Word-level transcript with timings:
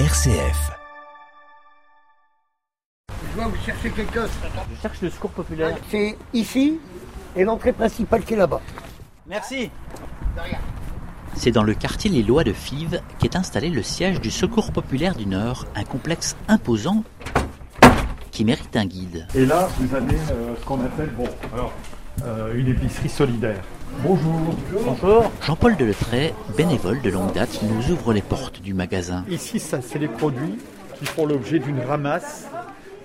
RCF. 0.00 0.72
Je 3.08 3.36
vois, 3.36 3.46
vous 3.46 3.64
cherchez 3.64 3.90
quelque 3.90 4.12
chose. 4.12 4.30
Je 4.74 4.82
cherche 4.82 5.00
le 5.02 5.10
secours 5.10 5.30
populaire. 5.30 5.76
C'est 5.88 6.18
ici 6.32 6.80
et 7.36 7.44
l'entrée 7.44 7.72
principale 7.72 8.24
qui 8.24 8.34
est 8.34 8.36
là-bas. 8.36 8.60
Merci. 9.28 9.70
C'est 11.36 11.52
dans 11.52 11.62
le 11.62 11.74
quartier 11.74 12.10
Les 12.10 12.24
Lois 12.24 12.42
de 12.42 12.52
Fives 12.52 13.00
qu'est 13.20 13.36
installé 13.36 13.70
le 13.70 13.84
siège 13.84 14.20
du 14.20 14.32
Secours 14.32 14.72
populaire 14.72 15.14
du 15.14 15.26
Nord, 15.26 15.64
un 15.76 15.84
complexe 15.84 16.34
imposant 16.48 17.04
qui 18.32 18.44
mérite 18.44 18.76
un 18.76 18.86
guide. 18.86 19.28
Et 19.36 19.46
là, 19.46 19.68
vous 19.78 19.94
avez 19.94 20.16
euh, 20.16 20.56
ce 20.58 20.64
qu'on 20.64 20.84
appelle 20.84 21.10
bon, 21.10 21.28
alors, 21.52 21.72
euh, 22.24 22.54
une 22.54 22.68
épicerie 22.68 23.08
solidaire. 23.08 23.62
Bonjour. 24.02 24.54
Bonjour. 24.84 25.30
Jean-Paul 25.42 25.76
Deletray, 25.76 26.34
bénévole 26.56 27.00
de 27.02 27.10
longue 27.10 27.32
date, 27.32 27.60
nous 27.62 27.92
ouvre 27.92 28.12
les 28.12 28.22
portes 28.22 28.60
du 28.60 28.74
magasin. 28.74 29.24
Ici, 29.30 29.58
ça, 29.58 29.80
c'est 29.82 29.98
les 29.98 30.08
produits 30.08 30.58
qui 30.98 31.06
font 31.06 31.26
l'objet 31.26 31.58
d'une 31.58 31.80
ramasse 31.80 32.48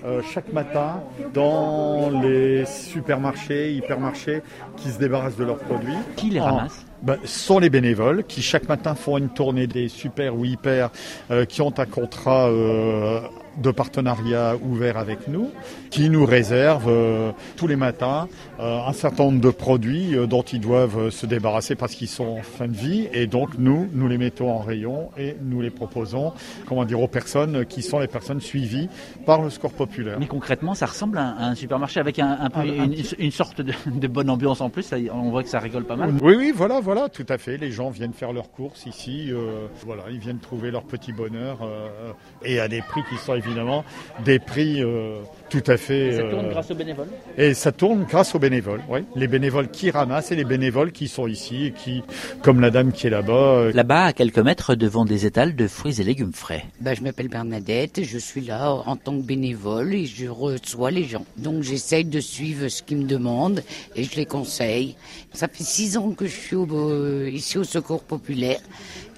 euh, 0.05 0.22
chaque 0.34 0.54
matin 0.54 1.04
dans 1.34 2.09
les 2.09 2.66
supermarchés, 2.66 3.73
hypermarchés 3.73 4.41
qui 4.77 4.90
se 4.90 4.98
débarrassent 4.98 5.35
de 5.35 5.44
leurs 5.44 5.57
produits. 5.57 5.98
Qui 6.16 6.30
les 6.30 6.40
ramasse? 6.40 6.85
Ben, 7.02 7.17
sont 7.23 7.59
les 7.59 7.70
bénévoles 7.70 8.26
qui 8.26 8.41
chaque 8.41 8.67
matin 8.67 8.94
font 8.94 9.17
une 9.17 9.30
tournée 9.30 9.67
des 9.67 9.88
super 9.88 10.35
ou 10.35 10.44
hyper 10.44 10.90
euh, 11.31 11.45
qui 11.45 11.62
ont 11.62 11.73
un 11.77 11.85
contrat 11.85 12.49
euh, 12.49 13.21
de 13.57 13.71
partenariat 13.71 14.55
ouvert 14.62 14.98
avec 14.98 15.27
nous, 15.27 15.49
qui 15.90 16.09
nous 16.09 16.26
réservent 16.26 16.90
euh, 16.90 17.31
tous 17.55 17.67
les 17.67 17.76
matins 17.77 18.27
euh, 18.59 18.80
un 18.85 18.93
certain 18.93 19.23
nombre 19.26 19.41
de 19.41 19.49
produits 19.49 20.16
euh, 20.16 20.27
dont 20.27 20.41
ils 20.43 20.59
doivent 20.59 20.98
euh, 20.99 21.09
se 21.09 21.26
débarrasser 21.26 21.76
parce 21.76 21.95
qu'ils 21.95 22.07
sont 22.09 22.26
en 22.40 22.43
fin 22.43 22.67
de 22.67 22.76
vie 22.76 23.07
et 23.13 23.27
donc 23.27 23.52
nous, 23.57 23.88
nous 23.93 24.07
les 24.09 24.18
mettons 24.18 24.52
en 24.52 24.59
rayon 24.59 25.09
et 25.18 25.35
nous 25.41 25.62
les 25.62 25.70
proposons, 25.71 26.34
comment 26.68 26.84
dire, 26.84 26.99
aux 27.02 27.07
personnes 27.07 27.66
qui 27.66 27.81
sont 27.81 27.99
les 27.99 28.07
personnes 28.07 28.41
suivies 28.41 28.90
par 29.26 29.41
le 29.41 29.49
score 29.49 29.71
populaire. 29.71 30.18
Mais 30.20 30.27
concrètement, 30.27 30.74
ça 30.74 30.85
ressemble 30.85 31.18
à 31.18 31.24
un, 31.24 31.37
à 31.37 31.46
un 31.52 31.55
supermarché 31.55 32.02
avec 32.02 32.20
un, 32.20 32.27
un 32.27 32.49
un 32.54 32.63
une, 32.65 32.96
une 33.18 33.31
sorte 33.31 33.62
de, 33.62 33.74
de 33.87 34.07
bonne 34.07 34.29
ambiance 34.29 34.59
en 34.59 34.70
plus. 34.70 34.84
Ça, 34.84 34.98
on 35.13 35.29
voit 35.29 35.43
que 35.43 35.49
ça 35.49 35.59
rigole 35.59 35.85
pas 35.85 35.96
mal. 35.96 36.12
Oui, 36.21 36.35
oui, 36.37 36.52
voilà, 36.54 36.79
voilà, 36.79 36.88
tout 37.13 37.26
à 37.29 37.37
fait. 37.37 37.57
Les 37.57 37.71
gens 37.71 37.90
viennent 37.90 38.13
faire 38.13 38.34
leurs 38.34 38.51
courses 38.51 38.85
ici. 38.85 39.27
euh, 39.32 39.68
voilà, 39.85 40.04
ils 40.09 40.20
viennent 40.20 40.40
trouver 40.40 40.71
leur 40.71 40.84
petit 40.84 41.13
bonheur 41.13 41.59
euh, 41.62 42.12
et 42.43 42.59
à 42.59 42.68
des 42.68 42.81
prix 42.81 43.01
qui 43.09 43.18
sont 43.18 43.35
évidemment 43.35 43.84
des 44.26 44.40
prix 44.40 44.81
euh, 44.84 45.21
tout 45.49 45.63
à 45.68 45.77
fait. 45.77 46.13
Ça 46.18 46.23
tourne 46.23 46.46
euh, 46.46 46.49
grâce 46.51 46.71
aux 46.71 46.76
bénévoles? 46.76 47.07
et 47.37 47.54
ça 47.54 47.71
tourne 47.71 48.04
grâce 48.04 48.34
aux 48.35 48.40
bénévoles. 48.40 48.81
Oui, 48.90 48.99
les 49.15 49.27
bénévoles 49.27 49.70
qui 49.70 49.91
ramassent 49.91 50.31
et 50.31 50.35
les 50.35 50.43
bénévoles 50.46 50.91
qui 50.91 51.07
sont 51.07 51.27
ici 51.27 51.65
et 51.68 51.71
qui, 51.71 52.04
comme 52.41 52.59
la 52.59 52.71
dame 52.71 52.91
qui 52.91 53.07
est 53.07 53.12
là-bas, 53.12 53.34
euh, 53.34 53.71
Là-bas, 53.74 54.05
à 54.05 54.13
quelques 54.13 54.40
mètres 54.40 54.76
devant 54.76 55.05
des 55.05 55.26
étals 55.26 55.55
de 55.55 55.68
fruits 55.68 55.99
et 56.01 56.03
légumes 56.03 56.34
frais. 56.34 56.65
Ben, 56.81 56.96
je 56.96 57.01
m'appelle 57.03 57.27
Bernadette, 57.27 58.03
je 58.03 58.18
suis 58.18 58.41
là 58.41 58.71
en 58.74 58.96
tant 58.96 59.15
que 59.18 59.24
bénévole 59.26 59.93
et 59.93 60.05
je 60.05 60.27
reçois 60.27 60.91
les 60.91 61.03
gens. 61.03 61.26
Donc 61.37 61.63
j'essaye 61.63 62.05
de 62.05 62.20
suivre 62.20 62.68
ce 62.68 62.81
qu'ils 62.84 62.98
me 62.98 63.03
demandent 63.05 63.63
et 63.96 64.03
je 64.03 64.16
les 64.16 64.25
conseille. 64.25 64.96
Ça 65.34 65.47
fait 65.47 65.63
six 65.63 65.97
ans 65.97 66.12
que 66.12 66.25
je 66.25 66.35
suis 66.35 66.56
au- 66.56 66.68
euh, 66.80 67.30
ici 67.30 67.58
au 67.58 67.63
Secours 67.63 68.03
Populaire. 68.03 68.59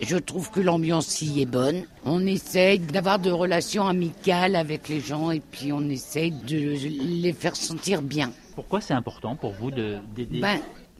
Je 0.02 0.18
trouve 0.18 0.50
que 0.50 0.60
l'ambiance 0.60 1.22
y 1.22 1.42
est 1.42 1.46
bonne. 1.46 1.84
On 2.06 2.26
essaye 2.26 2.80
d'avoir 2.80 3.20
de 3.20 3.30
relations 3.32 3.86
amicales 3.88 4.56
avec 4.56 4.90
les 4.90 5.00
gens 5.00 5.32
et 5.32 5.40
puis 5.40 5.72
on 5.72 5.88
essaye 5.90 6.32
de 6.32 6.76
les 7.22 7.34
faire 7.34 7.56
sentir 7.56 8.02
bien. 8.02 8.32
Pourquoi 8.56 8.82
c'est 8.82 8.94
important 8.94 9.36
pour 9.36 9.52
vous 9.54 9.72
de 9.72 9.98
d'aider 10.16 10.40
Ben, 10.40 10.60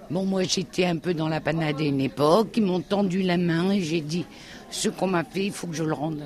bon, 0.10 0.26
moi 0.26 0.44
j'étais 0.44 0.86
un 0.86 0.98
peu 0.98 1.14
dans 1.14 1.28
la 1.28 1.42
panade 1.42 1.80
à 1.80 1.84
une 1.84 2.02
époque, 2.02 2.54
ils 2.58 2.64
m'ont 2.64 2.82
tendu 2.82 3.22
la 3.24 3.38
main 3.38 3.72
et 3.72 3.82
j'ai 3.82 4.02
dit, 4.02 4.26
ce 4.70 4.90
qu'on 4.90 5.08
m'a 5.08 5.24
fait, 5.24 5.46
il 5.46 5.52
faut 5.52 5.68
que 5.68 5.76
je 5.76 5.84
le 5.84 5.94
rende. 5.94 6.22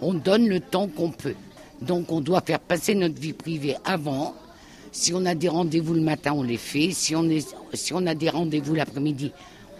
On 0.00 0.14
donne 0.14 0.48
le 0.48 0.60
temps 0.60 0.88
qu'on 0.88 1.10
peut. 1.10 1.34
Donc 1.80 2.12
on 2.12 2.20
doit 2.20 2.40
faire 2.40 2.60
passer 2.60 2.94
notre 2.94 3.20
vie 3.20 3.32
privée 3.32 3.76
avant. 3.84 4.34
Si 4.92 5.12
on 5.14 5.24
a 5.26 5.34
des 5.34 5.48
rendez-vous 5.48 5.94
le 5.94 6.00
matin, 6.00 6.32
on 6.34 6.42
les 6.42 6.56
fait. 6.56 6.90
Si 6.92 7.14
on, 7.14 7.24
est, 7.28 7.54
si 7.74 7.92
on 7.92 8.06
a 8.06 8.14
des 8.14 8.30
rendez-vous 8.30 8.74
l'après-midi, 8.74 9.32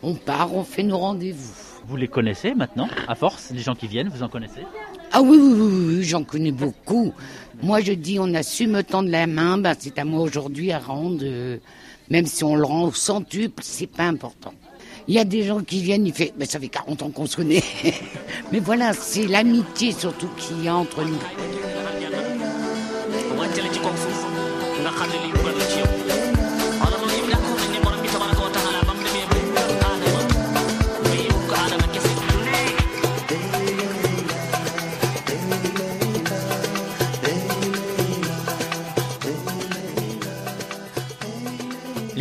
on 0.03 0.15
part, 0.15 0.55
on 0.55 0.65
fait 0.65 0.83
nos 0.83 0.99
rendez-vous. 0.99 1.53
Vous 1.87 1.97
les 1.97 2.09
connaissez 2.09 2.55
maintenant, 2.55 2.89
à 3.07 3.15
force, 3.15 3.51
les 3.51 3.61
gens 3.61 3.75
qui 3.75 3.87
viennent, 3.87 4.09
vous 4.09 4.23
en 4.23 4.29
connaissez? 4.29 4.61
Ah 5.13 5.23
oui, 5.23 5.39
oui, 5.41 5.53
oui, 5.53 5.97
oui, 5.97 6.05
j'en 6.05 6.23
connais 6.23 6.53
beaucoup. 6.53 7.13
Moi, 7.63 7.81
je 7.81 7.93
dis, 7.93 8.19
on 8.21 8.35
a 8.35 8.43
su 8.43 8.67
me 8.67 8.83
tendre 8.83 9.09
la 9.09 9.27
main, 9.27 9.57
ben, 9.57 9.75
c'est 9.79 9.99
à 9.99 10.05
moi 10.05 10.21
aujourd'hui 10.21 10.71
à 10.71 10.79
rendre. 10.79 11.21
euh, 11.23 11.57
même 12.11 12.27
si 12.27 12.45
on 12.45 12.57
le 12.57 12.65
rend 12.65 12.85
au 12.85 12.93
centuple, 12.93 13.63
c'est 13.63 13.87
pas 13.87 14.05
important. 14.05 14.55
Il 15.07 15.15
y 15.15 15.19
a 15.19 15.25
des 15.25 15.43
gens 15.43 15.61
qui 15.61 15.83
viennent, 15.83 16.07
il 16.07 16.13
fait, 16.13 16.33
ben, 16.37 16.47
ça 16.47 16.61
fait 16.61 16.69
40 16.69 17.03
ans 17.03 17.11
qu'on 17.11 17.27
se 17.27 17.37
connaît. 17.37 17.63
Mais 18.53 18.61
voilà, 18.61 18.93
c'est 18.93 19.27
l'amitié 19.27 19.93
surtout 19.93 20.29
qu'il 20.37 20.63
y 20.65 20.69
a 20.69 20.77
entre 20.77 21.03
nous. 21.03 21.19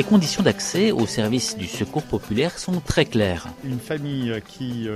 Conditions 0.08 0.42
d'accès 0.42 0.92
au 0.94 1.06
service 1.06 1.58
du 1.58 1.66
secours 1.68 2.04
populaire 2.04 2.58
sont 2.58 2.80
très 2.80 3.04
claires. 3.04 3.48
une 3.66 3.78
famille 3.80 4.34
qui 4.48 4.88
euh, 4.88 4.94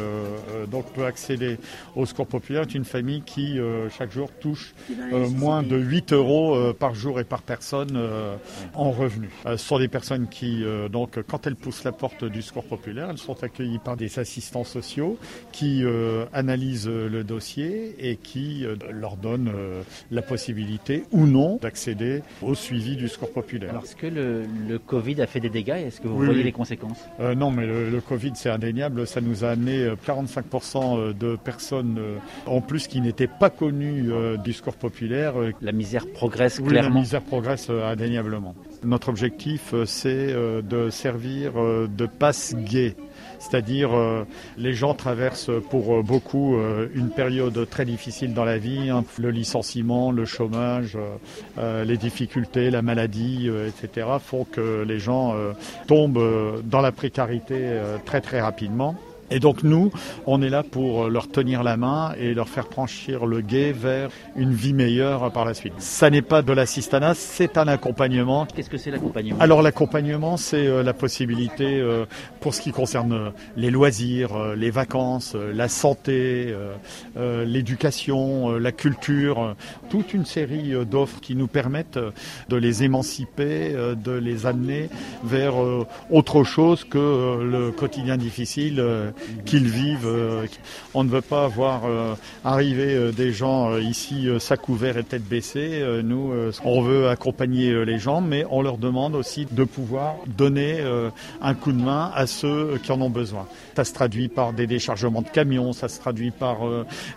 euh, 0.53 0.65
donc 0.65 0.85
peut 0.93 1.05
accéder 1.05 1.57
au 1.97 2.05
secours 2.05 2.27
populaire 2.27 2.61
est 2.61 2.73
une 2.75 2.85
famille 2.85 3.21
qui 3.21 3.59
euh, 3.59 3.89
chaque 3.89 4.11
jour 4.13 4.29
touche 4.39 4.73
euh, 5.11 5.27
moins 5.29 5.63
de 5.63 5.75
8 5.77 6.13
euros 6.13 6.55
euh, 6.55 6.73
par 6.73 6.95
jour 6.95 7.19
et 7.19 7.25
par 7.25 7.41
personne 7.41 7.91
euh, 7.95 8.35
en 8.73 8.91
revenus. 8.91 9.29
Euh, 9.45 9.57
ce 9.57 9.65
sont 9.67 9.79
des 9.79 9.89
personnes 9.89 10.27
qui 10.29 10.63
euh, 10.63 10.87
donc 10.87 11.19
quand 11.27 11.45
elles 11.45 11.57
poussent 11.57 11.83
la 11.83 11.91
porte 11.91 12.23
du 12.23 12.41
secours 12.41 12.63
populaire, 12.63 13.09
elles 13.09 13.17
sont 13.17 13.43
accueillies 13.43 13.79
par 13.79 13.97
des 13.97 14.17
assistants 14.17 14.63
sociaux 14.63 15.17
qui 15.51 15.83
euh, 15.83 16.25
analysent 16.31 16.87
le 16.87 17.23
dossier 17.25 17.95
et 17.99 18.15
qui 18.15 18.65
euh, 18.65 18.75
leur 18.91 19.17
donnent 19.17 19.51
euh, 19.53 19.81
la 20.09 20.21
possibilité 20.21 21.03
ou 21.11 21.25
non 21.25 21.57
d'accéder 21.61 22.21
au 22.41 22.55
suivi 22.55 22.95
du 22.95 23.09
secours 23.09 23.33
populaire. 23.33 23.71
Alors, 23.71 23.83
est-ce 23.83 23.95
que 23.97 24.07
le, 24.07 24.43
le 24.69 24.79
Covid 25.01 25.21
a 25.21 25.27
fait 25.27 25.39
des 25.39 25.49
dégâts 25.49 25.69
Est-ce 25.87 25.99
que 25.99 26.07
vous 26.07 26.17
Oui, 26.19 26.25
voyez 26.25 26.39
oui. 26.39 26.45
les 26.45 26.51
conséquences? 26.51 26.99
Euh, 27.19 27.33
non, 27.35 27.49
mais 27.51 27.65
le, 27.65 27.89
le 27.89 28.01
Covid, 28.01 28.31
c'est 28.35 28.49
indéniable. 28.49 29.07
Ça 29.07 29.19
nous 29.21 29.43
a 29.43 29.49
amené 29.49 29.77
euh, 29.83 29.95
45% 30.07 31.17
de 31.17 31.35
personnes 31.35 31.97
euh, 31.99 32.17
en 32.45 32.61
plus 32.61 32.87
qui 32.87 33.01
n'étaient 33.01 33.27
pas 33.27 33.49
connues 33.49 34.11
euh, 34.11 34.37
du 34.37 34.53
score 34.53 34.75
populaire. 34.75 35.39
euh, 35.39 35.51
La 35.61 35.71
misère 35.71 36.05
progresse 36.13 36.59
oui, 36.59 36.65
la 36.73 36.81
clairement. 36.81 36.99
misère 37.01 37.21
progresse 37.21 37.67
euh, 37.69 37.83
indéniablement. 37.91 38.55
Notre 38.83 39.09
objectif, 39.09 39.73
euh, 39.73 39.85
c'est 39.85 40.09
euh, 40.33 40.61
de 40.61 40.89
servir 40.89 41.53
euh, 41.57 41.87
de 41.87 42.05
passe 42.05 42.55
gay. 42.55 42.95
C'est-à-dire, 43.41 43.97
euh, 43.97 44.23
les 44.55 44.73
gens 44.73 44.93
traversent 44.93 45.49
pour 45.71 45.95
euh, 45.95 46.03
beaucoup 46.03 46.57
euh, 46.57 46.87
une 46.93 47.09
période 47.09 47.67
très 47.67 47.85
difficile 47.85 48.35
dans 48.35 48.45
la 48.45 48.59
vie, 48.59 48.91
hein. 48.91 49.03
le 49.17 49.31
licenciement, 49.31 50.11
le 50.11 50.25
chômage, 50.25 50.95
euh, 51.57 51.83
les 51.83 51.97
difficultés, 51.97 52.69
la 52.69 52.83
maladie, 52.83 53.49
etc., 53.67 54.07
font 54.23 54.45
que 54.45 54.83
les 54.83 54.99
gens 54.99 55.35
tombent 55.87 56.61
dans 56.63 56.81
la 56.81 56.91
précarité 56.91 57.79
très 58.05 58.21
très 58.21 58.39
rapidement. 58.41 58.95
Et 59.31 59.39
donc 59.39 59.63
nous, 59.63 59.91
on 60.27 60.41
est 60.41 60.49
là 60.49 60.61
pour 60.61 61.09
leur 61.09 61.29
tenir 61.29 61.63
la 61.63 61.77
main 61.77 62.13
et 62.19 62.33
leur 62.33 62.49
faire 62.49 62.67
franchir 62.67 63.25
le 63.25 63.41
guet 63.41 63.71
vers 63.71 64.09
une 64.35 64.53
vie 64.53 64.73
meilleure 64.73 65.31
par 65.31 65.45
la 65.45 65.53
suite. 65.53 65.73
Ça 65.77 66.09
n'est 66.09 66.21
pas 66.21 66.41
de 66.41 66.51
l'assistanat, 66.51 67.13
c'est 67.13 67.57
un 67.57 67.67
accompagnement. 67.67 68.45
Qu'est-ce 68.53 68.69
que 68.69 68.77
c'est 68.77 68.91
l'accompagnement? 68.91 69.37
Alors 69.39 69.61
l'accompagnement, 69.61 70.37
c'est 70.37 70.67
euh, 70.67 70.83
la 70.83 70.93
possibilité, 70.93 71.79
euh, 71.79 72.05
pour 72.41 72.53
ce 72.53 72.61
qui 72.61 72.71
concerne 72.71 73.13
euh, 73.13 73.29
les 73.55 73.71
loisirs, 73.71 74.35
euh, 74.35 74.55
les 74.55 74.69
vacances, 74.69 75.33
euh, 75.35 75.53
la 75.53 75.69
santé, 75.69 76.47
euh, 76.49 76.73
euh, 77.17 77.45
l'éducation, 77.45 78.51
euh, 78.51 78.59
la 78.59 78.71
culture, 78.71 79.41
euh, 79.41 79.53
toute 79.89 80.13
une 80.13 80.25
série 80.25 80.73
euh, 80.73 80.83
d'offres 80.83 81.21
qui 81.21 81.35
nous 81.35 81.47
permettent 81.47 81.97
euh, 81.97 82.11
de 82.49 82.57
les 82.57 82.83
émanciper, 82.83 83.71
euh, 83.73 83.95
de 83.95 84.11
les 84.11 84.45
amener 84.45 84.89
vers 85.23 85.61
euh, 85.61 85.85
autre 86.09 86.43
chose 86.43 86.83
que 86.83 86.97
euh, 86.97 87.43
le 87.49 87.71
quotidien 87.71 88.17
difficile 88.17 88.79
euh, 88.79 89.11
qu'ils 89.45 89.67
vivent. 89.69 90.05
euh. 90.07 90.45
On 90.93 91.03
ne 91.03 91.09
veut 91.09 91.21
pas 91.21 91.47
voir 91.47 91.83
euh, 91.85 92.13
arriver 92.43 92.93
euh, 92.95 93.11
des 93.11 93.31
gens 93.31 93.77
ici 93.77 94.27
sac 94.39 94.67
ouvert 94.69 94.97
et 94.97 95.03
tête 95.03 95.23
baissée. 95.23 95.83
Nous, 96.03 96.31
on 96.63 96.81
veut 96.81 97.07
accompagner 97.09 97.85
les 97.85 97.97
gens, 97.97 98.21
mais 98.21 98.45
on 98.49 98.61
leur 98.61 98.77
demande 98.77 99.15
aussi 99.15 99.47
de 99.49 99.63
pouvoir 99.63 100.15
donner 100.37 100.79
un 101.41 101.53
coup 101.53 101.71
de 101.71 101.81
main 101.81 102.11
à 102.13 102.27
ceux 102.27 102.79
qui 102.83 102.91
en 102.91 103.01
ont 103.01 103.09
besoin. 103.09 103.47
Ça 103.75 103.83
se 103.83 103.93
traduit 103.93 104.27
par 104.27 104.53
des 104.53 104.67
déchargements 104.67 105.21
de 105.21 105.27
camions, 105.29 105.73
ça 105.73 105.87
se 105.89 105.99
traduit 105.99 106.31
par 106.31 106.57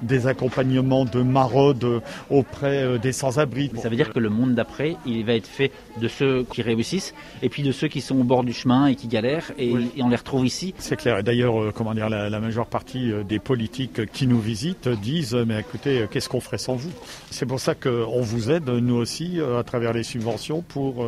des 0.02 0.26
accompagnements 0.26 1.04
de 1.04 1.22
maraudes 1.22 2.00
auprès 2.30 2.98
des 2.98 3.12
sans-abri. 3.12 3.70
Ça 3.80 3.88
veut 3.88 3.96
dire 3.96 4.12
que 4.12 4.18
le 4.18 4.30
monde 4.30 4.54
d'après, 4.54 4.96
il 5.06 5.24
va 5.24 5.34
être 5.34 5.46
fait 5.46 5.70
de 6.00 6.08
ceux 6.08 6.44
qui 6.44 6.62
réussissent 6.62 7.14
et 7.42 7.48
puis 7.48 7.62
de 7.62 7.72
ceux 7.72 7.88
qui 7.88 8.00
sont 8.00 8.18
au 8.18 8.24
bord 8.24 8.44
du 8.44 8.52
chemin 8.52 8.86
et 8.86 8.94
qui 8.94 9.08
galèrent 9.08 9.50
et, 9.58 9.72
Oui. 9.72 9.90
et 9.96 10.02
on 10.02 10.08
les 10.08 10.16
retrouve 10.16 10.46
ici. 10.46 10.74
C'est 10.78 10.96
clair. 10.96 11.18
Et 11.18 11.22
d'ailleurs, 11.22 11.72
comment 11.74 11.93
la, 11.94 12.30
la 12.30 12.40
majeure 12.40 12.66
partie 12.66 13.12
euh, 13.12 13.22
des 13.22 13.38
politiques 13.38 14.10
qui 14.12 14.26
nous 14.26 14.40
visitent 14.40 14.88
disent 14.88 15.34
mais 15.34 15.60
écoutez, 15.60 16.02
euh, 16.02 16.06
qu'est-ce 16.06 16.28
qu'on 16.28 16.40
ferait 16.40 16.58
sans 16.58 16.74
vous? 16.74 16.92
C'est 17.30 17.46
pour 17.46 17.60
ça 17.60 17.74
qu'on 17.74 18.20
vous 18.20 18.50
aide, 18.50 18.68
nous 18.68 18.96
aussi, 18.96 19.40
euh, 19.40 19.58
à 19.58 19.64
travers 19.64 19.92
les 19.92 20.02
subventions, 20.02 20.62
pour 20.62 21.06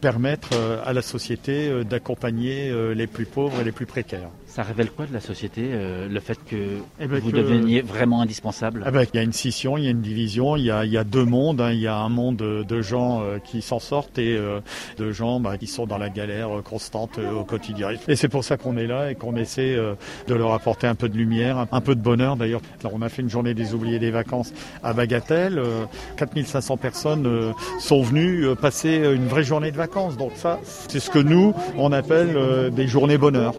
permettre 0.00 0.50
à 0.84 0.92
la 0.92 1.02
société 1.02 1.84
d'accompagner 1.84 2.72
les 2.94 3.06
plus 3.06 3.26
pauvres 3.26 3.60
et 3.60 3.64
les 3.64 3.72
plus 3.72 3.86
précaires. 3.86 4.30
Ça 4.50 4.62
révèle 4.62 4.90
quoi 4.90 5.04
de 5.06 5.12
la 5.12 5.20
société, 5.20 5.68
euh, 5.72 6.08
le 6.08 6.20
fait 6.20 6.38
que 6.44 6.56
Eh 6.98 7.06
ben, 7.06 7.20
vous 7.20 7.30
que- 7.30 7.36
deveniez 7.36 7.82
vraiment 7.82 8.22
indispensable? 8.22 8.82
Ah 8.86 8.90
ben, 8.90 9.04
il 9.12 9.16
y 9.16 9.20
a 9.20 9.22
une 9.22 9.32
scission, 9.34 9.76
il 9.76 9.84
y 9.84 9.86
a 9.86 9.90
une 9.90 10.00
division, 10.00 10.56
il 10.56 10.64
y 10.64 10.70
a, 10.70 10.84
il 10.86 10.90
y 10.90 10.96
a 10.96 11.04
deux 11.04 11.24
mondes. 11.24 11.60
hein. 11.60 11.70
Il 11.70 11.78
y 11.80 11.86
a 11.86 11.96
un 11.96 12.08
monde 12.08 12.36
de, 12.38 12.80
gens 12.82 13.20
euh, 13.22 13.38
qui 13.38 13.60
s'en 13.60 13.78
sortent 13.78 14.18
et 14.18 14.34
euh, 14.36 14.60
de 14.96 15.12
gens 15.12 15.38
bah, 15.38 15.58
qui 15.58 15.66
sont 15.66 15.86
dans 15.86 15.98
la 15.98 16.08
galère 16.08 16.58
euh, 16.58 16.62
constante 16.62 17.18
euh, 17.18 17.30
au 17.32 17.44
quotidien. 17.44 17.90
Et 18.08 18.16
c'est 18.16 18.28
pour 18.28 18.42
ça 18.42 18.56
qu'on 18.56 18.76
est 18.78 18.86
là 18.86 19.10
et 19.10 19.14
qu'on 19.16 19.36
essaie 19.36 19.74
euh, 19.76 19.94
de 20.26 20.34
leur 20.34 20.52
apporter 20.54 20.86
un 20.86 20.94
peu 20.94 21.08
de 21.10 21.16
lumière, 21.16 21.66
un, 21.70 21.80
peu 21.82 21.94
de 21.94 22.00
bonheur. 22.00 22.36
D'ailleurs, 22.36 22.62
Alors, 22.80 22.92
on 22.94 23.02
a 23.02 23.08
fait 23.10 23.20
une 23.22 23.30
journée 23.30 23.52
des 23.54 23.74
oubliés 23.74 23.98
des 23.98 24.10
vacances 24.10 24.52
à 24.82 24.94
Bagatelle. 24.94 25.58
Euh, 25.58 25.84
4500 26.16 26.78
personnes 26.78 27.26
euh, 27.26 27.52
sont 27.78 28.02
venues 28.02 28.46
euh, 28.46 28.54
passer 28.54 28.96
une 28.96 29.26
vraie 29.28 29.44
journée 29.44 29.70
de 29.70 29.76
vacances. 29.76 30.16
Donc 30.16 30.32
ça, 30.36 30.58
c'est 30.64 31.00
ce 31.00 31.10
que 31.10 31.18
nous, 31.18 31.54
on 31.76 31.92
appelle 31.92 32.34
euh, 32.36 32.70
des 32.70 32.88
journées 32.88 33.18
bonheur. 33.18 33.54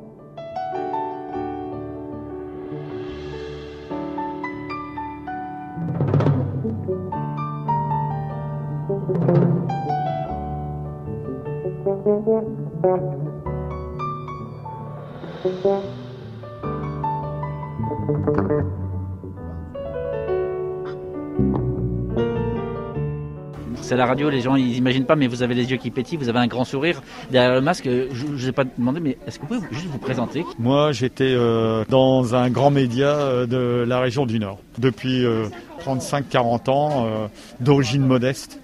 C'est 23.89 23.95
la 23.95 24.05
radio, 24.05 24.29
les 24.29 24.41
gens 24.41 24.55
ils 24.55 24.77
imaginent 24.77 25.07
pas, 25.07 25.15
mais 25.15 25.25
vous 25.25 25.41
avez 25.41 25.55
les 25.55 25.71
yeux 25.71 25.77
qui 25.77 25.89
pétillent, 25.89 26.19
vous 26.19 26.29
avez 26.29 26.37
un 26.37 26.45
grand 26.45 26.63
sourire 26.63 27.01
derrière 27.31 27.55
le 27.55 27.61
masque. 27.61 27.85
Je 27.85 28.23
ne 28.23 28.31
vous 28.33 28.47
ai 28.47 28.51
pas 28.51 28.63
demandé, 28.63 28.99
mais 28.99 29.17
est-ce 29.25 29.39
que 29.39 29.47
vous 29.47 29.55
pouvez 29.55 29.67
juste 29.71 29.87
vous 29.87 29.97
présenter? 29.97 30.45
Moi, 30.59 30.91
j'étais 30.91 31.33
euh, 31.35 31.83
dans 31.89 32.35
un 32.35 32.51
grand 32.51 32.69
média 32.69 33.07
euh, 33.07 33.47
de 33.47 33.83
la 33.87 33.99
région 33.99 34.27
du 34.27 34.37
Nord 34.37 34.59
depuis 34.77 35.25
euh, 35.25 35.47
35-40 35.83 36.69
ans, 36.69 37.07
euh, 37.07 37.27
d'origine 37.61 38.05
modeste. 38.05 38.61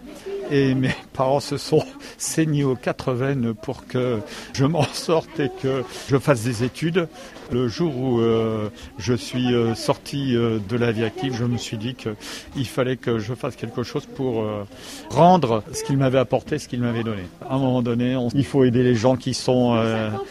Parents 1.15 1.39
se 1.39 1.57
sont 1.57 1.83
saignés 2.17 2.63
aux 2.63 2.75
quatre 2.75 3.13
veines 3.13 3.53
pour 3.53 3.87
que 3.87 4.19
je 4.53 4.65
m'en 4.65 4.83
sorte 4.83 5.39
et 5.39 5.49
que 5.61 5.83
je 6.07 6.17
fasse 6.17 6.43
des 6.43 6.63
études. 6.63 7.07
Le 7.51 7.67
jour 7.67 7.95
où 7.95 8.19
euh, 8.21 8.69
je 8.97 9.13
suis 9.13 9.53
euh, 9.53 9.75
sorti 9.75 10.35
euh, 10.35 10.57
de 10.67 10.75
la 10.77 10.91
vie 10.91 11.03
active, 11.03 11.35
je 11.37 11.45
me 11.45 11.57
suis 11.57 11.77
dit 11.77 11.93
qu'il 11.93 12.67
fallait 12.67 12.97
que 12.97 13.19
je 13.19 13.35
fasse 13.35 13.55
quelque 13.55 13.83
chose 13.83 14.07
pour 14.07 14.43
rendre 15.11 15.63
ce 15.71 15.83
qu'il 15.83 15.97
m'avait 15.97 16.17
apporté, 16.17 16.57
ce 16.57 16.67
qu'il 16.67 16.81
m'avait 16.81 17.03
donné. 17.03 17.21
À 17.47 17.55
un 17.55 17.59
moment 17.59 17.81
donné, 17.83 18.15
on- 18.15 18.29
il 18.33 18.45
faut 18.45 18.63
aider 18.63 18.81
les 18.83 18.95
gens 18.95 19.15
qui 19.15 19.33
sont 19.35 19.75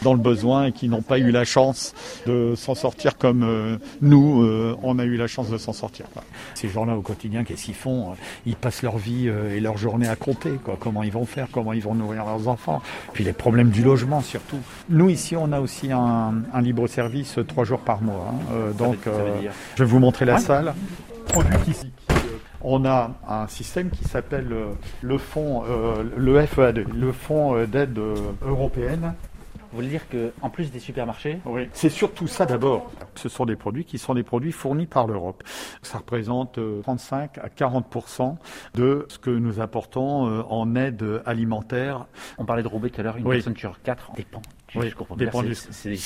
dans 0.02 0.12
le 0.12 0.18
besoin 0.18 0.66
et 0.66 0.72
qui 0.72 0.88
n'ont 0.88 1.02
pas 1.02 1.18
eu 1.18 1.30
la 1.30 1.44
chance 1.44 1.94
de 2.26 2.54
s'en 2.56 2.74
sortir 2.74 3.16
comme 3.16 3.78
nous, 4.00 4.76
on 4.82 4.98
a 4.98 5.04
eu 5.04 5.16
la 5.16 5.26
chance 5.28 5.50
de 5.50 5.58
s'en 5.58 5.72
sortir. 5.72 6.06
Ces 6.54 6.68
gens-là 6.68 6.96
au 6.96 7.00
quotidien, 7.02 7.44
qu'est-ce 7.44 7.64
qu'ils 7.66 7.74
font? 7.74 8.14
Ils 8.46 8.56
passent 8.56 8.82
leur 8.82 8.98
vie 8.98 9.28
et 9.28 9.60
leur 9.60 9.76
journée 9.76 10.08
à 10.08 10.16
compter. 10.16 10.50
Quoi. 10.64 10.73
Comment 10.78 11.02
ils 11.02 11.12
vont 11.12 11.24
faire 11.26 11.46
Comment 11.52 11.72
ils 11.72 11.82
vont 11.82 11.94
nourrir 11.94 12.24
leurs 12.24 12.48
enfants 12.48 12.82
Puis 13.12 13.24
les 13.24 13.32
problèmes 13.32 13.70
du 13.70 13.82
logement 13.82 14.20
surtout. 14.20 14.58
Nous 14.88 15.10
ici, 15.10 15.36
on 15.36 15.52
a 15.52 15.60
aussi 15.60 15.92
un, 15.92 16.34
un 16.52 16.60
libre 16.60 16.86
service 16.86 17.38
euh, 17.38 17.44
trois 17.44 17.64
jours 17.64 17.80
par 17.80 18.02
mois. 18.02 18.26
hein. 18.30 18.34
Euh, 18.52 18.72
donc, 18.72 19.06
euh, 19.06 19.30
je 19.76 19.84
vais 19.84 19.88
vous 19.90 19.98
montrer 19.98 20.24
la 20.24 20.34
Ouais. 20.34 20.40
salle. 20.40 20.74
Ici. 21.66 21.90
On 22.62 22.84
a 22.84 23.10
un 23.28 23.46
système 23.48 23.90
qui 23.90 24.04
s'appelle 24.04 24.46
le 25.02 25.18
fonds, 25.18 25.64
euh, 25.68 26.02
le 26.16 26.46
FEAD, 26.46 26.86
le 26.94 27.12
fonds 27.12 27.64
d'aide 27.66 27.98
européenne. 28.46 29.14
Vous 29.74 29.80
voulez 29.80 29.88
dire 29.90 30.08
que 30.08 30.32
en 30.40 30.50
plus 30.50 30.70
des 30.70 30.78
supermarchés, 30.78 31.40
Oui. 31.44 31.68
C'est 31.72 31.88
surtout 31.88 32.28
ça 32.28 32.46
d'abord. 32.46 32.92
Ce 33.16 33.28
sont 33.28 33.44
des 33.44 33.56
produits 33.56 33.84
qui 33.84 33.98
sont 33.98 34.14
des 34.14 34.22
produits 34.22 34.52
fournis 34.52 34.86
par 34.86 35.08
l'Europe. 35.08 35.42
Ça 35.82 35.98
représente 35.98 36.58
euh, 36.58 36.80
35 36.82 37.38
à 37.38 37.48
40% 37.48 38.36
de 38.74 39.04
ce 39.08 39.18
que 39.18 39.30
nous 39.30 39.58
apportons 39.58 40.28
euh, 40.28 40.42
en 40.48 40.76
aide 40.76 41.22
alimentaire. 41.26 42.06
on 42.38 42.44
parlait 42.44 42.62
de 42.62 42.68
Roubaix 42.68 42.90
tout 42.90 43.00
à 43.00 43.04
l'heure, 43.04 43.16
une 43.16 43.26
Oui. 43.26 43.34
personne 43.38 43.56
sur 43.56 43.82
quatre 43.82 44.12
dépend 44.14 44.42
Oui, 44.76 44.92
dépend 45.16 45.42
du- 45.42 45.54
C'est- 45.54 45.96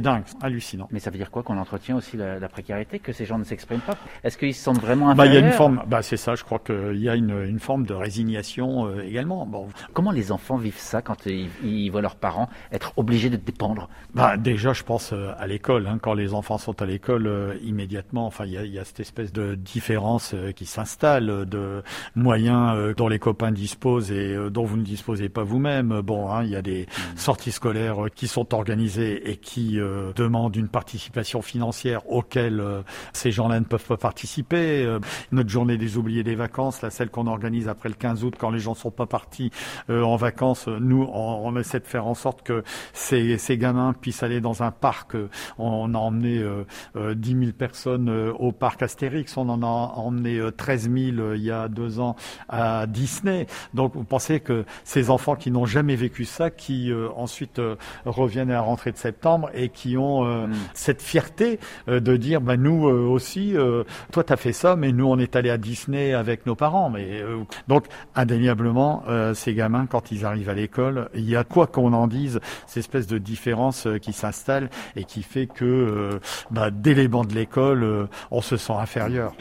dingue, 0.00 0.22
hallucinant. 0.42 0.88
Mais 0.90 1.00
ça 1.00 1.10
veut 1.10 1.18
dire 1.18 1.30
quoi 1.30 1.42
Qu'on 1.42 1.58
entretient 1.58 1.96
aussi 1.96 2.16
la, 2.16 2.38
la 2.38 2.48
précarité, 2.48 2.98
que 2.98 3.12
ces 3.12 3.24
gens 3.26 3.38
ne 3.38 3.44
s'expriment 3.44 3.80
pas? 3.80 3.96
Est-ce 4.24 4.36
qu'ils 4.38 4.54
se 4.54 4.62
sentent 4.62 4.80
vraiment 4.80 5.14
Bah, 5.14 5.26
il 5.26 5.34
y 5.34 5.36
inférieurs 5.36 5.44
a 5.44 5.48
une 5.48 5.56
forme, 5.56 5.82
bah, 5.86 6.02
c'est 6.02 6.16
ça, 6.16 6.34
je 6.34 6.44
crois 6.44 6.58
qu'il 6.58 6.96
y 7.00 7.08
a 7.08 7.16
une, 7.16 7.44
une 7.46 7.58
forme 7.58 7.84
de 7.86 7.94
résignation 7.94 8.86
euh, 8.86 9.02
également. 9.02 9.46
Bon, 9.46 9.68
Comment 9.92 10.10
les 10.12 10.32
enfants 10.32 10.56
vivent 10.56 10.78
ça 10.78 11.02
quand 11.02 11.26
ils, 11.26 11.48
ils 11.64 11.90
voient 11.90 12.00
leurs 12.02 12.16
parents 12.16 12.48
être 12.72 12.92
obligés 12.96 13.30
de 13.30 13.36
dépendre? 13.36 13.88
Bah, 14.14 14.36
déjà, 14.36 14.72
je 14.72 14.82
pense 14.82 15.12
euh, 15.12 15.32
à 15.38 15.46
l'école. 15.46 15.86
Hein, 15.86 15.98
quand 16.00 16.14
les 16.14 16.34
enfants 16.34 16.58
sont 16.58 16.80
à 16.82 16.86
l'école, 16.86 17.26
euh, 17.26 17.54
immédiatement, 17.62 18.26
enfin, 18.26 18.44
il 18.46 18.52
y 18.52 18.58
a, 18.58 18.64
il 18.64 18.72
y 18.72 18.78
a 18.78 18.84
cette 18.84 19.00
espèce 19.00 19.32
de 19.32 19.54
différence 19.54 20.32
euh, 20.34 20.52
qui 20.52 20.66
s'installe, 20.66 21.30
euh, 21.30 21.44
de 21.44 21.82
moyens 22.14 22.74
euh, 22.76 22.94
dont 22.94 23.08
les 23.08 23.18
copains 23.18 23.52
disposent 23.52 24.10
et 24.12 24.34
euh, 24.34 24.50
dont 24.50 24.64
vous 24.64 24.76
ne 24.76 24.82
disposez 24.84 25.28
pas 25.28 25.42
vous-même. 25.42 26.00
Bon, 26.02 26.30
hein, 26.30 26.42
il 26.44 26.50
y 26.50 26.56
a 26.56 26.62
des 26.62 26.86
sorties 27.16 27.52
scolaires 27.52 28.06
euh, 28.06 28.08
qui 28.08 28.28
sont 28.28 28.54
organisées 28.54 29.30
et 29.30 29.36
qui 29.36 29.78
euh, 29.78 30.12
demandent 30.14 30.56
une 30.56 30.68
participation 30.68 31.42
financière 31.42 32.08
auxquelles 32.10 32.60
euh, 32.60 32.82
ces 33.12 33.30
gens-là 33.30 33.60
ne 33.60 33.64
peuvent 33.64 33.84
pas 33.84 33.96
participer. 33.96 34.98
Notre 35.32 35.48
journée 35.48 35.76
des 35.76 35.96
oubliés 35.96 36.22
des 36.22 36.34
vacances, 36.34 36.82
là, 36.82 36.90
celle 36.90 37.10
qu'on 37.10 37.26
organise 37.26 37.68
après 37.68 37.88
le 37.88 37.94
15 37.94 38.24
août, 38.24 38.34
quand 38.38 38.50
les 38.50 38.58
gens 38.58 38.74
sont 38.74 38.90
pas 38.90 39.06
partis 39.06 39.50
en 39.88 40.16
vacances, 40.16 40.66
nous, 40.66 41.08
on, 41.12 41.56
essaie 41.56 41.80
de 41.80 41.86
faire 41.86 42.06
en 42.06 42.14
sorte 42.14 42.42
que 42.42 42.62
ces, 42.92 43.38
ces 43.38 43.58
gamins 43.58 43.92
puissent 43.92 44.22
aller 44.22 44.40
dans 44.40 44.62
un 44.62 44.70
parc. 44.70 45.16
On 45.58 45.94
a 45.94 45.98
emmené 45.98 46.38
euh, 46.38 46.64
euh, 46.96 47.14
10 47.14 47.38
000 47.38 47.52
personnes 47.52 48.08
au 48.38 48.52
parc 48.52 48.82
Astérix, 48.82 49.36
on 49.36 49.48
en 49.48 49.62
a 49.62 49.66
emmené 49.66 50.38
euh, 50.38 50.50
13 50.50 50.90
000 50.90 51.18
euh, 51.18 51.36
il 51.36 51.42
y 51.42 51.50
a 51.50 51.68
deux 51.68 52.00
ans 52.00 52.16
à 52.48 52.86
Disney. 52.86 53.46
Donc 53.74 53.94
vous 53.94 54.04
pensez 54.04 54.40
que 54.40 54.64
ces 54.84 55.10
enfants 55.10 55.36
qui 55.36 55.50
n'ont 55.50 55.66
jamais 55.66 55.96
vécu 55.96 56.24
ça, 56.24 56.50
qui 56.50 56.89
euh, 56.90 57.08
ensuite 57.16 57.58
euh, 57.58 57.76
reviennent 58.04 58.50
à 58.50 58.54
la 58.54 58.60
rentrée 58.60 58.92
de 58.92 58.98
septembre 58.98 59.50
et 59.54 59.68
qui 59.68 59.96
ont 59.96 60.24
euh, 60.24 60.50
Mm. 60.50 60.54
cette 60.74 61.02
fierté 61.02 61.58
euh, 61.88 62.00
de 62.00 62.16
dire, 62.16 62.40
bah, 62.40 62.56
nous 62.56 62.88
euh, 62.88 63.06
aussi, 63.06 63.56
euh, 63.56 63.84
toi 64.12 64.24
tu 64.24 64.32
as 64.32 64.36
fait 64.36 64.52
ça, 64.52 64.76
mais 64.76 64.92
nous 64.92 65.06
on 65.06 65.18
est 65.18 65.36
allé 65.36 65.50
à 65.50 65.58
Disney 65.58 66.12
avec 66.14 66.46
nos 66.46 66.54
parents. 66.54 66.90
Mais 66.90 67.20
euh, 67.20 67.38
donc 67.68 67.86
indéniablement, 68.14 69.02
euh, 69.08 69.34
ces 69.34 69.54
gamins 69.54 69.86
quand 69.86 70.10
ils 70.10 70.24
arrivent 70.24 70.48
à 70.48 70.54
l'école, 70.54 71.08
il 71.14 71.28
y 71.28 71.36
a 71.36 71.44
quoi 71.44 71.66
qu'on 71.66 71.92
en 71.92 72.06
dise, 72.06 72.40
cette 72.66 72.78
espèce 72.78 73.06
de 73.06 73.18
différence 73.18 73.86
qui 74.02 74.12
s'installe 74.12 74.70
et 74.96 75.04
qui 75.04 75.22
fait 75.22 75.46
que 75.46 75.64
euh, 75.64 76.18
bah, 76.50 76.70
dès 76.70 76.94
les 76.94 77.08
bancs 77.08 77.26
de 77.26 77.34
l'école, 77.34 77.84
euh, 77.84 78.06
on 78.30 78.40
se 78.40 78.56
sent 78.56 78.72
inférieur. 78.72 79.34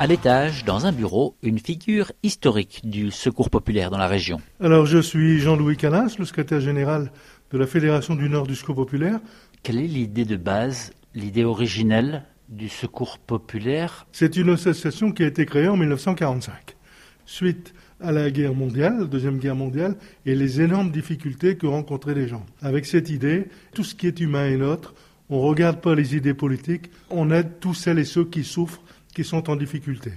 À 0.00 0.06
l'étage, 0.06 0.64
dans 0.64 0.86
un 0.86 0.92
bureau, 0.92 1.34
une 1.42 1.58
figure 1.58 2.12
historique 2.22 2.82
du 2.84 3.10
secours 3.10 3.50
populaire 3.50 3.90
dans 3.90 3.98
la 3.98 4.06
région. 4.06 4.40
Alors, 4.60 4.86
je 4.86 4.98
suis 4.98 5.40
Jean-Louis 5.40 5.76
Canas, 5.76 6.14
le 6.20 6.24
secrétaire 6.24 6.60
général 6.60 7.10
de 7.50 7.58
la 7.58 7.66
Fédération 7.66 8.14
du 8.14 8.28
Nord 8.28 8.46
du 8.46 8.54
Secours 8.54 8.76
populaire. 8.76 9.18
Quelle 9.64 9.78
est 9.78 9.88
l'idée 9.88 10.24
de 10.24 10.36
base, 10.36 10.92
l'idée 11.16 11.42
originelle 11.42 12.22
du 12.48 12.68
secours 12.68 13.18
populaire? 13.18 14.06
C'est 14.12 14.36
une 14.36 14.50
association 14.50 15.10
qui 15.10 15.24
a 15.24 15.26
été 15.26 15.44
créée 15.46 15.66
en 15.66 15.76
1945, 15.76 16.76
suite 17.26 17.74
à 18.00 18.12
la 18.12 18.30
guerre 18.30 18.54
mondiale, 18.54 19.00
la 19.00 19.06
deuxième 19.06 19.38
guerre 19.38 19.56
mondiale, 19.56 19.96
et 20.24 20.36
les 20.36 20.60
énormes 20.60 20.92
difficultés 20.92 21.56
que 21.56 21.66
rencontraient 21.66 22.14
les 22.14 22.28
gens. 22.28 22.46
Avec 22.62 22.86
cette 22.86 23.10
idée, 23.10 23.48
tout 23.74 23.82
ce 23.82 23.96
qui 23.96 24.06
est 24.06 24.20
humain 24.20 24.46
est 24.46 24.58
notre. 24.58 24.94
On 25.28 25.42
ne 25.42 25.48
regarde 25.48 25.80
pas 25.80 25.96
les 25.96 26.14
idées 26.14 26.34
politiques, 26.34 26.88
on 27.10 27.32
aide 27.32 27.58
tous 27.58 27.74
celles 27.74 27.98
et 27.98 28.04
ceux 28.04 28.24
qui 28.24 28.44
souffrent, 28.44 28.80
qui 29.18 29.24
sont 29.24 29.50
en 29.50 29.56
difficulté. 29.56 30.12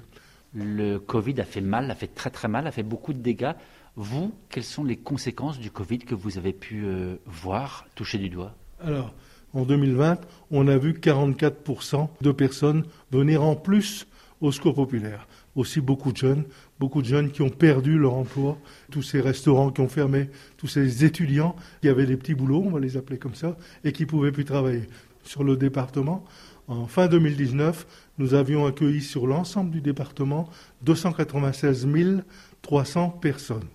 Le 0.54 1.00
Covid 1.00 1.42
a 1.42 1.44
fait 1.44 1.60
mal, 1.60 1.90
a 1.90 1.96
fait 1.96 2.14
très 2.14 2.30
très 2.30 2.48
mal, 2.48 2.68
a 2.68 2.72
fait 2.72 2.84
beaucoup 2.84 3.14
de 3.14 3.18
dégâts. 3.18 3.54
Vous, 3.96 4.32
quelles 4.50 4.64
sont 4.64 4.84
les 4.84 4.96
conséquences 4.96 5.58
du 5.58 5.72
Covid 5.72 5.98
que 5.98 6.14
vous 6.14 6.38
avez 6.38 6.54
pu 6.54 6.86
euh, 6.86 7.16
voir, 7.26 7.88
toucher 7.96 8.20
du 8.20 8.30
doigt? 8.30 8.54
Alors, 8.80 9.12
en 9.56 9.64
2020, 9.64 10.20
on 10.52 10.68
a 10.68 10.78
vu 10.78 10.94
44% 10.94 12.10
de 12.22 12.32
personnes 12.32 12.84
venir 13.12 13.42
en 13.42 13.56
plus 13.56 14.06
au 14.40 14.52
secours 14.52 14.76
populaire. 14.76 15.28
Aussi 15.56 15.82
beaucoup 15.82 16.12
de 16.12 16.18
jeunes, 16.18 16.44
beaucoup 16.80 17.02
de 17.02 17.08
jeunes 17.08 17.32
qui 17.32 17.42
ont 17.42 17.50
perdu 17.50 17.98
leur 17.98 18.14
emploi, 18.14 18.60
tous 18.92 19.02
ces 19.02 19.20
restaurants 19.20 19.72
qui 19.72 19.82
ont 19.82 19.90
fermé, 19.90 20.30
tous 20.58 20.68
ces 20.68 21.04
étudiants 21.04 21.56
qui 21.82 21.90
avaient 21.90 22.06
des 22.06 22.18
petits 22.18 22.36
boulots, 22.36 22.66
on 22.68 22.70
va 22.70 22.80
les 22.80 22.98
appeler 22.98 23.18
comme 23.18 23.34
ça, 23.34 23.58
et 23.84 23.94
qui 23.94 24.06
pouvaient 24.06 24.32
plus 24.32 24.46
travailler. 24.46 24.88
sur 25.24 25.44
le 25.44 25.56
département. 25.58 26.24
En 26.68 26.88
fin 26.88 27.08
2019, 27.08 27.86
nous 28.18 28.34
avions 28.34 28.66
accueilli 28.66 29.02
sur 29.02 29.28
l'ensemble 29.28 29.72
du 29.72 29.82
département 29.82 30.50
296 30.84 31.88
300 32.62 33.10
personnes. 33.22 33.68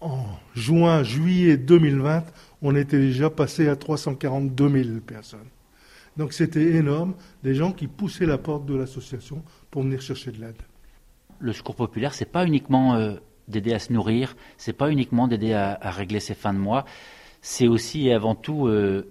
En 0.00 0.24
juin, 0.54 1.02
juillet 1.02 1.56
2020, 1.56 2.24
on 2.62 2.74
était 2.74 2.98
déjà 2.98 3.30
passé 3.30 3.68
à 3.68 3.76
342 3.76 4.84
000 4.84 5.00
personnes. 5.00 5.48
Donc 6.16 6.32
c'était 6.32 6.74
énorme, 6.74 7.14
des 7.42 7.54
gens 7.54 7.72
qui 7.72 7.86
poussaient 7.86 8.26
la 8.26 8.38
porte 8.38 8.66
de 8.66 8.74
l'association 8.74 9.42
pour 9.70 9.82
venir 9.82 10.00
chercher 10.00 10.30
de 10.30 10.40
l'aide. 10.40 10.60
Le 11.38 11.52
secours 11.52 11.74
populaire, 11.74 12.14
c'est 12.14 12.30
pas 12.30 12.46
uniquement 12.46 12.94
euh, 12.94 13.14
d'aider 13.48 13.72
à 13.72 13.78
se 13.78 13.92
nourrir, 13.92 14.36
c'est 14.56 14.72
pas 14.72 14.90
uniquement 14.90 15.26
d'aider 15.26 15.54
à, 15.54 15.78
régler 15.90 16.20
ses 16.20 16.34
fins 16.34 16.52
de 16.52 16.58
mois, 16.58 16.84
c'est 17.40 17.66
aussi 17.66 18.08
et 18.08 18.12
avant 18.12 18.34
tout 18.34 18.66
euh, 18.66 19.08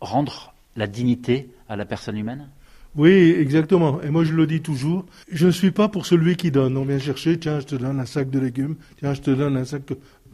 rendre 0.00 0.51
la 0.76 0.86
dignité 0.86 1.50
à 1.68 1.76
la 1.76 1.84
personne 1.84 2.16
humaine? 2.16 2.48
Oui, 2.94 3.34
exactement. 3.38 4.02
Et 4.02 4.10
moi, 4.10 4.24
je 4.24 4.34
le 4.34 4.46
dis 4.46 4.60
toujours, 4.60 5.06
je 5.30 5.46
ne 5.46 5.50
suis 5.50 5.70
pas 5.70 5.88
pour 5.88 6.04
celui 6.04 6.36
qui 6.36 6.50
donne. 6.50 6.76
On 6.76 6.84
vient 6.84 6.98
chercher, 6.98 7.38
tiens, 7.38 7.60
je 7.60 7.66
te 7.66 7.74
donne 7.74 7.98
un 7.98 8.06
sac 8.06 8.28
de 8.28 8.38
légumes, 8.38 8.76
tiens, 8.98 9.14
je 9.14 9.22
te 9.22 9.30
donne 9.30 9.56
un 9.56 9.64
sac 9.64 9.82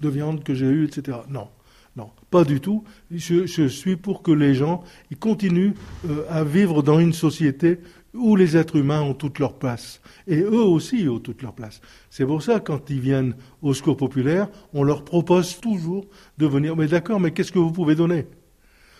de 0.00 0.08
viande 0.08 0.42
que 0.42 0.54
j'ai 0.54 0.66
eu, 0.66 0.84
etc. 0.84 1.18
Non. 1.28 1.48
Non, 1.96 2.10
pas 2.30 2.44
du 2.44 2.60
tout. 2.60 2.84
Je, 3.10 3.66
suis 3.66 3.96
pour 3.96 4.22
que 4.22 4.30
les 4.30 4.54
gens 4.54 4.84
continuent 5.18 5.72
euh, 6.08 6.24
à 6.30 6.44
vivre 6.44 6.80
dans 6.80 7.00
une 7.00 7.12
société 7.12 7.80
où 8.14 8.36
les 8.36 8.56
êtres 8.56 8.76
humains 8.76 9.00
ont 9.00 9.14
toute 9.14 9.40
leur 9.40 9.54
place. 9.54 10.00
Et 10.28 10.40
eux 10.40 10.62
aussi 10.62 11.08
ont 11.08 11.18
toute 11.18 11.42
leur 11.42 11.54
place. 11.54 11.80
C'est 12.08 12.24
pour 12.24 12.42
ça, 12.42 12.60
quand 12.60 12.88
ils 12.90 13.00
viennent 13.00 13.34
au 13.62 13.74
secours 13.74 13.96
populaire, 13.96 14.48
on 14.72 14.84
leur 14.84 15.04
propose 15.04 15.58
toujours 15.60 16.06
de 16.38 16.46
venir. 16.46 16.76
Mais 16.76 16.86
d'accord, 16.86 17.18
mais 17.18 17.32
qu'est-ce 17.32 17.50
que 17.50 17.58
vous 17.58 17.72
pouvez 17.72 17.96
donner? 17.96 18.26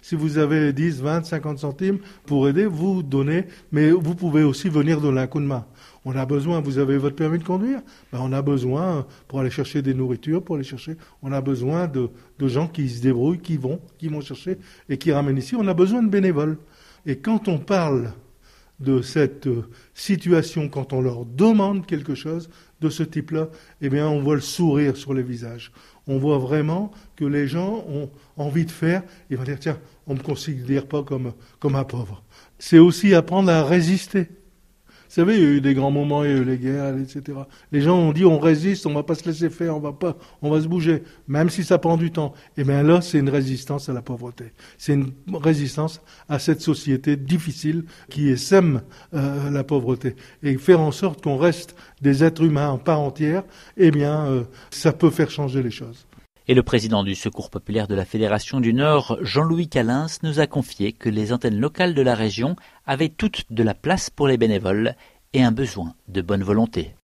Si 0.02 0.14
vous 0.14 0.38
avez 0.38 0.72
10, 0.72 1.00
20, 1.02 1.24
50 1.24 1.58
centimes 1.58 1.98
pour 2.26 2.48
aider, 2.48 2.66
vous 2.66 3.02
donnez, 3.02 3.46
mais 3.72 3.90
vous 3.90 4.14
pouvez 4.14 4.42
aussi 4.42 4.68
venir 4.68 5.00
donner 5.00 5.20
un 5.20 5.26
coup 5.26 5.40
de 5.40 5.46
main. 5.46 5.66
On 6.04 6.16
a 6.16 6.24
besoin, 6.24 6.60
vous 6.60 6.78
avez 6.78 6.96
votre 6.96 7.16
permis 7.16 7.38
de 7.38 7.44
conduire? 7.44 7.80
Ben 8.12 8.20
On 8.22 8.32
a 8.32 8.40
besoin, 8.40 9.06
pour 9.26 9.40
aller 9.40 9.50
chercher 9.50 9.82
des 9.82 9.94
nourritures, 9.94 10.42
pour 10.42 10.54
aller 10.54 10.64
chercher, 10.64 10.96
on 11.22 11.32
a 11.32 11.40
besoin 11.40 11.86
de, 11.86 12.08
de, 12.38 12.48
gens 12.48 12.68
qui 12.68 12.88
se 12.88 13.02
débrouillent, 13.02 13.40
qui 13.40 13.56
vont, 13.56 13.80
qui 13.98 14.08
vont 14.08 14.20
chercher 14.20 14.58
et 14.88 14.96
qui 14.96 15.12
ramènent 15.12 15.38
ici. 15.38 15.54
On 15.56 15.66
a 15.66 15.74
besoin 15.74 16.02
de 16.02 16.08
bénévoles. 16.08 16.58
Et 17.04 17.16
quand 17.16 17.48
on 17.48 17.58
parle 17.58 18.12
de 18.80 19.02
cette 19.02 19.48
situation, 19.94 20.68
quand 20.68 20.92
on 20.92 21.00
leur 21.00 21.24
demande 21.24 21.84
quelque 21.84 22.14
chose 22.14 22.48
de 22.80 22.88
ce 22.90 23.02
type-là, 23.02 23.48
eh 23.80 23.88
bien, 23.88 24.08
on 24.08 24.20
voit 24.20 24.36
le 24.36 24.40
sourire 24.40 24.96
sur 24.96 25.14
les 25.14 25.22
visages. 25.22 25.72
On 26.06 26.18
voit 26.18 26.38
vraiment 26.38 26.90
que 27.16 27.24
les 27.24 27.46
gens 27.46 27.84
ont 27.88 28.10
envie 28.36 28.64
de 28.64 28.70
faire. 28.70 29.02
Ils 29.30 29.36
vont 29.36 29.44
dire, 29.44 29.58
tiens, 29.58 29.78
on 30.06 30.14
ne 30.14 30.18
me 30.18 30.22
considère 30.22 30.86
pas 30.86 31.02
comme, 31.02 31.32
comme 31.58 31.76
un 31.76 31.84
pauvre. 31.84 32.22
C'est 32.58 32.78
aussi 32.78 33.14
apprendre 33.14 33.50
à 33.50 33.64
résister. 33.64 34.28
Vous 35.08 35.14
savez, 35.14 35.36
il 35.36 35.42
y 35.42 35.46
a 35.46 35.50
eu 35.50 35.60
des 35.60 35.74
grands 35.74 35.90
moments, 35.90 36.22
il 36.24 36.30
y 36.30 36.34
a 36.34 36.36
eu 36.36 36.44
les 36.44 36.58
guerres, 36.58 36.98
etc. 36.98 37.38
Les 37.72 37.80
gens 37.80 37.96
ont 37.96 38.12
dit 38.12 38.24
on 38.24 38.38
résiste, 38.38 38.86
on 38.86 38.92
va 38.92 39.02
pas 39.02 39.14
se 39.14 39.24
laisser 39.24 39.48
faire, 39.50 39.76
on 39.76 39.80
va 39.80 39.92
pas, 39.92 40.16
on 40.42 40.50
va 40.50 40.60
se 40.60 40.68
bouger, 40.68 41.02
même 41.26 41.48
si 41.48 41.64
ça 41.64 41.78
prend 41.78 41.96
du 41.96 42.10
temps. 42.10 42.34
Et 42.56 42.64
bien 42.64 42.82
là, 42.82 43.00
c'est 43.00 43.18
une 43.18 43.30
résistance 43.30 43.88
à 43.88 43.92
la 43.92 44.02
pauvreté. 44.02 44.52
C'est 44.76 44.92
une 44.94 45.12
résistance 45.32 46.02
à 46.28 46.38
cette 46.38 46.60
société 46.60 47.16
difficile 47.16 47.84
qui 48.10 48.36
sème 48.38 48.82
euh, 49.14 49.50
la 49.50 49.64
pauvreté 49.64 50.16
et 50.42 50.56
faire 50.58 50.80
en 50.80 50.92
sorte 50.92 51.22
qu'on 51.22 51.36
reste 51.36 51.74
des 52.00 52.24
êtres 52.24 52.42
humains 52.42 52.70
en 52.70 52.78
part 52.78 53.00
entière. 53.00 53.44
Eh 53.76 53.90
bien, 53.90 54.26
euh, 54.26 54.44
ça 54.70 54.92
peut 54.92 55.10
faire 55.10 55.30
changer 55.30 55.62
les 55.62 55.70
choses. 55.70 56.07
Et 56.50 56.54
le 56.54 56.62
président 56.62 57.04
du 57.04 57.14
Secours 57.14 57.50
populaire 57.50 57.88
de 57.88 57.94
la 57.94 58.06
Fédération 58.06 58.58
du 58.60 58.72
Nord, 58.72 59.18
Jean-Louis 59.20 59.68
Calins, 59.68 60.06
nous 60.22 60.40
a 60.40 60.46
confié 60.46 60.92
que 60.92 61.10
les 61.10 61.34
antennes 61.34 61.60
locales 61.60 61.92
de 61.92 62.00
la 62.00 62.14
région 62.14 62.56
avaient 62.86 63.10
toutes 63.10 63.44
de 63.50 63.62
la 63.62 63.74
place 63.74 64.08
pour 64.08 64.28
les 64.28 64.38
bénévoles 64.38 64.94
et 65.34 65.42
un 65.42 65.52
besoin 65.52 65.94
de 66.08 66.22
bonne 66.22 66.42
volonté. 66.42 66.94